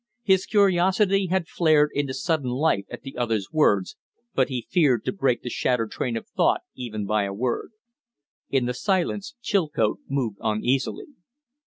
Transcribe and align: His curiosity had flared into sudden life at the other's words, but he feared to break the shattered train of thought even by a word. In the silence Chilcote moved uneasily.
His 0.23 0.47
curiosity 0.47 1.27
had 1.27 1.47
flared 1.47 1.91
into 1.93 2.15
sudden 2.15 2.49
life 2.49 2.85
at 2.89 3.03
the 3.03 3.15
other's 3.17 3.51
words, 3.51 3.97
but 4.33 4.49
he 4.49 4.65
feared 4.67 5.05
to 5.05 5.11
break 5.11 5.43
the 5.43 5.49
shattered 5.51 5.91
train 5.91 6.17
of 6.17 6.25
thought 6.29 6.61
even 6.73 7.05
by 7.05 7.25
a 7.25 7.31
word. 7.35 7.69
In 8.49 8.65
the 8.65 8.73
silence 8.73 9.35
Chilcote 9.43 9.99
moved 10.09 10.39
uneasily. 10.41 11.05